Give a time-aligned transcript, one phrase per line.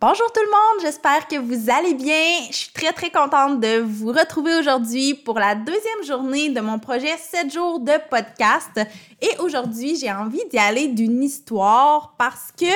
[0.00, 2.46] Bonjour tout le monde, j'espère que vous allez bien.
[2.52, 6.78] Je suis très très contente de vous retrouver aujourd'hui pour la deuxième journée de mon
[6.78, 8.80] projet 7 jours de podcast.
[9.20, 12.70] Et aujourd'hui, j'ai envie d'y aller d'une histoire parce que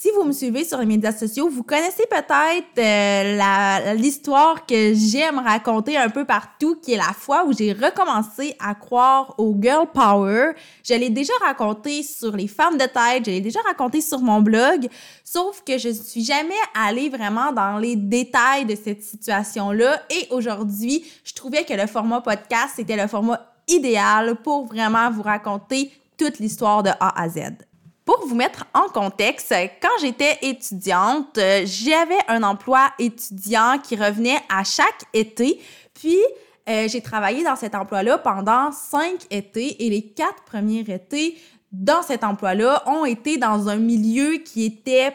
[0.00, 5.40] si vous me suivez sur les médias sociaux, vous connaissez peut-être euh, l'histoire que j'aime
[5.40, 9.88] raconter un peu partout, qui est la fois où j'ai recommencé à croire au girl
[9.92, 10.52] power.
[10.84, 14.40] Je l'ai déjà raconté sur les femmes de tête, je l'ai déjà raconté sur mon
[14.40, 14.88] blog,
[15.24, 20.00] sauf que je ne suis jamais allée vraiment dans les détails de cette situation-là.
[20.10, 25.22] Et aujourd'hui, je trouvais que le format podcast, c'était le format idéal pour vraiment vous
[25.22, 27.67] raconter toute l'histoire de A à Z.
[28.08, 34.40] Pour vous mettre en contexte, quand j'étais étudiante, euh, j'avais un emploi étudiant qui revenait
[34.48, 35.60] à chaque été.
[35.92, 36.16] Puis,
[36.70, 41.36] euh, j'ai travaillé dans cet emploi-là pendant cinq étés et les quatre premiers étés
[41.70, 45.14] dans cet emploi-là ont été dans un milieu qui était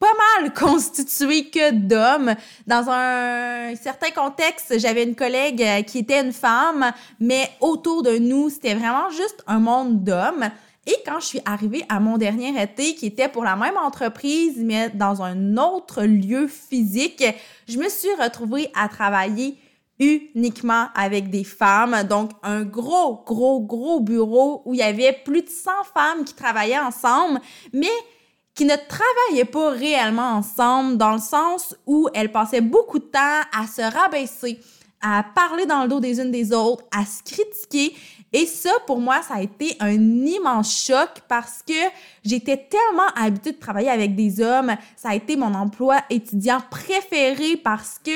[0.00, 0.08] pas
[0.40, 2.34] mal constitué que d'hommes.
[2.66, 8.18] Dans un certain contexte, j'avais une collègue euh, qui était une femme, mais autour de
[8.18, 10.50] nous, c'était vraiment juste un monde d'hommes.
[10.88, 14.54] Et quand je suis arrivée à mon dernier été, qui était pour la même entreprise,
[14.56, 17.22] mais dans un autre lieu physique,
[17.68, 19.58] je me suis retrouvée à travailler
[20.00, 22.04] uniquement avec des femmes.
[22.08, 26.32] Donc, un gros, gros, gros bureau où il y avait plus de 100 femmes qui
[26.32, 27.38] travaillaient ensemble,
[27.74, 27.86] mais
[28.54, 33.42] qui ne travaillaient pas réellement ensemble dans le sens où elles passaient beaucoup de temps
[33.52, 34.58] à se rabaisser,
[35.02, 37.94] à parler dans le dos des unes des autres, à se critiquer
[38.32, 41.72] et ça, pour moi, ça a été un immense choc parce que
[42.24, 44.74] j'étais tellement habituée de travailler avec des hommes.
[44.96, 48.12] Ça a été mon emploi étudiant préféré parce que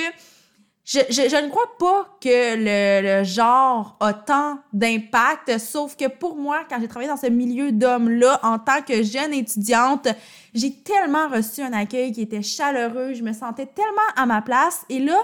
[0.84, 6.34] je, je, ne crois pas que le, le genre a tant d'impact, sauf que pour
[6.34, 10.08] moi, quand j'ai travaillé dans ce milieu d'hommes-là, en tant que jeune étudiante,
[10.52, 14.84] j'ai tellement reçu un accueil qui était chaleureux, je me sentais tellement à ma place.
[14.88, 15.16] Et là,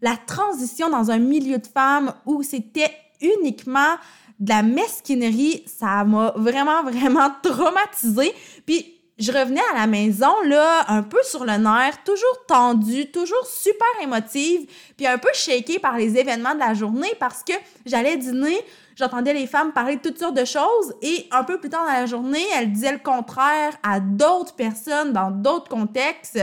[0.00, 3.96] la transition dans un milieu de femmes où c'était uniquement
[4.42, 8.34] de la mesquinerie, ça m'a vraiment, vraiment traumatisée.
[8.66, 13.46] Puis je revenais à la maison, là, un peu sur le nerf, toujours tendue, toujours
[13.46, 14.66] super émotive,
[14.96, 17.52] puis un peu shakée par les événements de la journée parce que
[17.86, 18.58] j'allais dîner,
[18.96, 21.92] j'entendais les femmes parler de toutes sortes de choses et un peu plus tard dans
[21.92, 26.40] la journée, elles disaient le contraire à d'autres personnes dans d'autres contextes.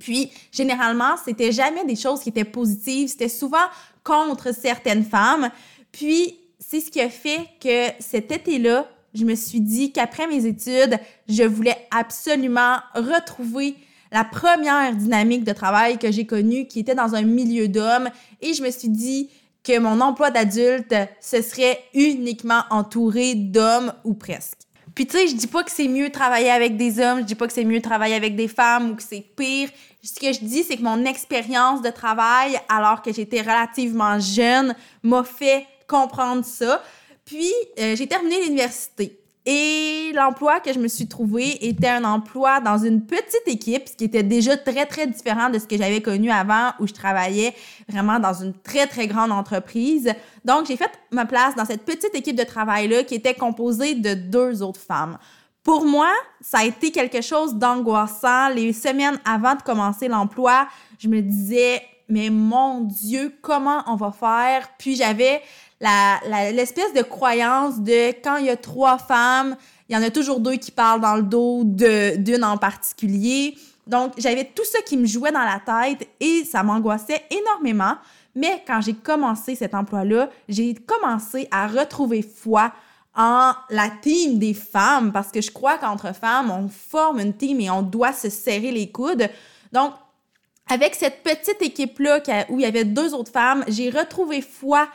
[0.00, 3.66] Puis, généralement, c'était jamais des choses qui étaient positives, c'était souvent
[4.02, 5.50] contre certaines femmes.
[5.92, 10.46] Puis, c'est ce qui a fait que cet été-là, je me suis dit qu'après mes
[10.46, 10.98] études,
[11.28, 13.76] je voulais absolument retrouver
[14.10, 18.10] la première dynamique de travail que j'ai connue, qui était dans un milieu d'hommes.
[18.40, 19.30] Et je me suis dit
[19.62, 24.58] que mon emploi d'adulte, ce serait uniquement entouré d'hommes ou presque.
[24.94, 27.34] Puis tu sais, je dis pas que c'est mieux travailler avec des hommes, je dis
[27.34, 29.68] pas que c'est mieux travailler avec des femmes ou que c'est pire.
[30.02, 34.74] Ce que je dis, c'est que mon expérience de travail, alors que j'étais relativement jeune,
[35.02, 36.82] m'a fait comprendre ça.
[37.24, 39.18] Puis, euh, j'ai terminé l'université.
[39.50, 43.94] Et l'emploi que je me suis trouvé était un emploi dans une petite équipe, ce
[43.94, 47.54] qui était déjà très, très différent de ce que j'avais connu avant, où je travaillais
[47.88, 50.12] vraiment dans une très, très grande entreprise.
[50.44, 54.12] Donc, j'ai fait ma place dans cette petite équipe de travail-là qui était composée de
[54.12, 55.16] deux autres femmes.
[55.62, 56.10] Pour moi,
[56.42, 58.50] ça a été quelque chose d'angoissant.
[58.50, 60.66] Les semaines avant de commencer l'emploi,
[60.98, 64.68] je me disais, mais mon Dieu, comment on va faire?
[64.78, 65.42] Puis j'avais
[65.80, 69.56] l'espèce de croyance de quand il y a trois femmes,
[69.88, 73.56] il y en a toujours deux qui parlent dans le dos d'une en particulier.
[73.86, 77.94] Donc, j'avais tout ça qui me jouait dans la tête et ça m'angoissait énormément.
[78.34, 82.72] Mais quand j'ai commencé cet emploi-là, j'ai commencé à retrouver foi
[83.16, 87.60] en la team des femmes parce que je crois qu'entre femmes, on forme une team
[87.60, 89.28] et on doit se serrer les coudes.
[89.72, 89.94] Donc,
[90.68, 92.20] avec cette petite équipe-là
[92.50, 94.86] où il y avait deux autres femmes, j'ai retrouvé foi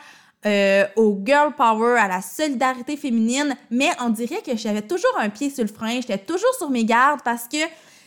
[0.46, 5.30] euh, au girl power, à la solidarité féminine, mais on dirait que j'avais toujours un
[5.30, 7.58] pied sur le frein, j'étais toujours sur mes gardes parce que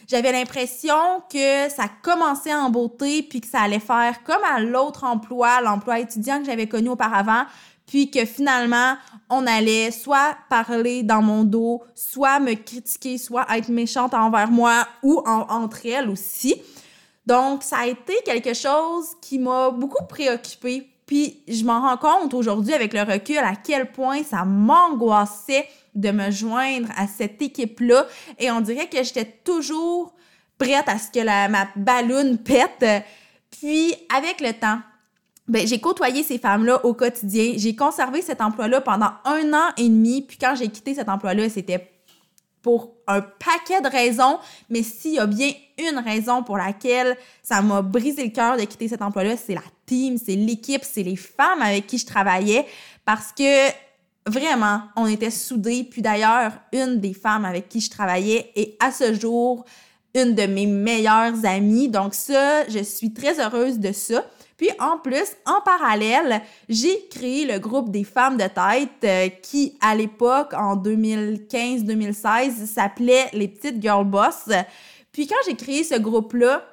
[0.07, 5.03] j'avais l'impression que ça commençait en beauté puis que ça allait faire comme à l'autre
[5.03, 7.43] emploi, l'emploi étudiant que j'avais connu auparavant,
[7.87, 8.95] puis que finalement,
[9.29, 14.87] on allait soit parler dans mon dos, soit me critiquer, soit être méchante envers moi
[15.03, 16.61] ou entre elles aussi.
[17.25, 22.33] Donc, ça a été quelque chose qui m'a beaucoup préoccupée Puis je m'en rends compte
[22.33, 28.05] aujourd'hui avec le recul à quel point ça m'angoissait de me joindre à cette équipe-là.
[28.37, 30.13] Et on dirait que j'étais toujours
[30.59, 32.85] prête à ce que la, ma balloune pète.
[33.49, 34.79] Puis avec le temps,
[35.47, 37.53] ben, j'ai côtoyé ces femmes-là au quotidien.
[37.55, 40.21] J'ai conservé cet emploi-là pendant un an et demi.
[40.21, 41.89] Puis quand j'ai quitté cet emploi-là, c'était
[42.67, 44.39] pour un paquet de raisons.
[44.69, 48.63] Mais s'il y a bien une raison pour laquelle ça m'a brisé le cœur de
[48.63, 52.65] quitter cet emploi-là, c'est la team, c'est l'équipe, c'est les femmes avec qui je travaillais.
[53.05, 53.69] Parce que
[54.29, 55.85] vraiment, on était soudés.
[55.89, 59.63] Puis d'ailleurs, une des femmes avec qui je travaillais est à ce jour
[60.13, 61.87] une de mes meilleures amies.
[61.87, 64.25] Donc ça, je suis très heureuse de ça.
[64.57, 69.77] Puis en plus, en parallèle, j'ai créé le groupe des femmes de tête euh, qui,
[69.81, 74.49] à l'époque, en 2015-2016, s'appelait les petites girl boss.
[75.11, 76.63] Puis quand j'ai créé ce groupe-là,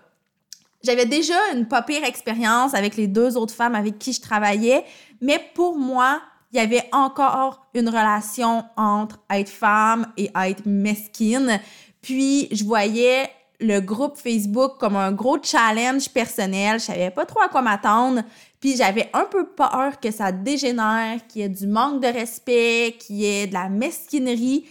[0.82, 4.84] j'avais déjà une pas pire expérience avec les deux autres femmes avec qui je travaillais,
[5.20, 6.20] mais pour moi,
[6.52, 11.60] il y avait encore une relation entre être femme et être mesquine.
[12.00, 13.28] Puis je voyais
[13.64, 16.78] le groupe Facebook comme un gros challenge personnel.
[16.78, 18.22] Je savais pas trop à quoi m'attendre.
[18.60, 22.96] Puis j'avais un peu peur que ça dégénère, qu'il y ait du manque de respect,
[22.98, 24.64] qu'il y ait de la mesquinerie.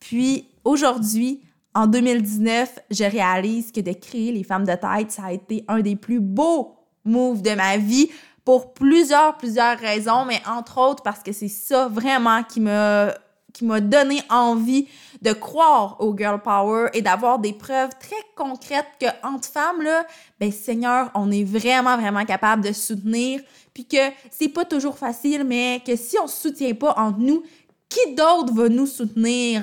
[0.00, 1.42] Puis aujourd'hui,
[1.74, 5.80] en 2019, je réalise que de créer les femmes de tête, ça a été un
[5.80, 8.08] des plus beaux moves de ma vie
[8.44, 13.12] pour plusieurs, plusieurs raisons, mais entre autres parce que c'est ça vraiment qui m'a
[13.56, 14.86] qui m'a donné envie
[15.22, 20.04] de croire au girl power et d'avoir des preuves très concrètes que entre femmes là,
[20.38, 23.40] ben Seigneur, on est vraiment vraiment capable de soutenir,
[23.72, 27.42] puis que c'est pas toujours facile, mais que si on se soutient pas entre nous,
[27.88, 29.62] qui d'autre va nous soutenir?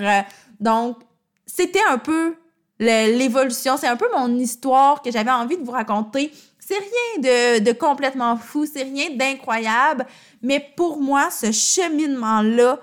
[0.59, 0.97] Donc
[1.45, 2.35] c'était un peu
[2.79, 6.31] l'évolution, c'est un peu mon histoire que j'avais envie de vous raconter.
[6.57, 10.07] C'est rien de, de complètement fou, c'est rien d'incroyable,
[10.41, 12.79] mais pour moi, ce cheminement-là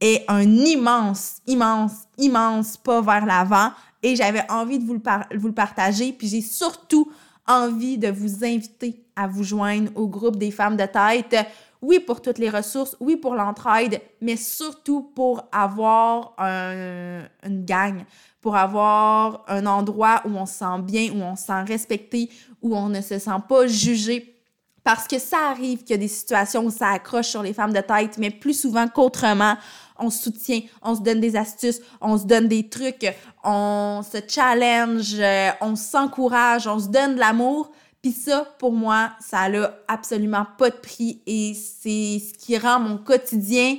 [0.00, 3.70] est un immense, immense, immense pas vers l'avant
[4.02, 6.12] et j'avais envie de vous le, vous le partager.
[6.12, 7.10] Puis j'ai surtout
[7.46, 11.46] envie de vous inviter à vous joindre au groupe des femmes de tête.
[11.82, 18.04] Oui, pour toutes les ressources, oui, pour l'entraide, mais surtout pour avoir un, une gang,
[18.40, 22.30] pour avoir un endroit où on se sent bien, où on se sent respecté,
[22.60, 24.36] où on ne se sent pas jugé.
[24.84, 27.72] Parce que ça arrive qu'il y a des situations où ça accroche sur les femmes
[27.72, 29.56] de tête, mais plus souvent qu'autrement,
[30.00, 33.06] on se soutient, on se donne des astuces, on se donne des trucs,
[33.44, 37.70] on se challenge, euh, on s'encourage, on se donne de l'amour.
[38.02, 42.80] Puis ça, pour moi, ça n'a absolument pas de prix et c'est ce qui rend
[42.80, 43.76] mon quotidien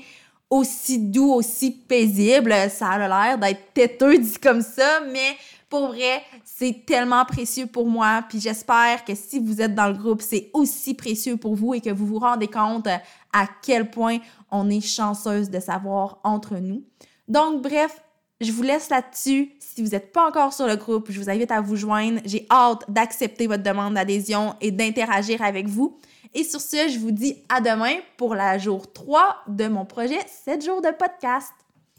[0.49, 2.53] aussi doux, aussi paisible.
[2.69, 5.37] Ça a l'air d'être têteux dit comme ça, mais
[5.71, 8.25] pour vrai, c'est tellement précieux pour moi.
[8.27, 11.79] Puis j'espère que si vous êtes dans le groupe, c'est aussi précieux pour vous et
[11.79, 14.17] que vous vous rendez compte à quel point
[14.51, 16.83] on est chanceuse de savoir entre nous.
[17.29, 18.01] Donc, bref,
[18.41, 19.53] je vous laisse là-dessus.
[19.59, 22.19] Si vous n'êtes pas encore sur le groupe, je vous invite à vous joindre.
[22.25, 25.97] J'ai hâte d'accepter votre demande d'adhésion et d'interagir avec vous.
[26.33, 30.19] Et sur ce, je vous dis à demain pour la jour 3 de mon projet
[30.27, 31.53] 7 jours de podcast.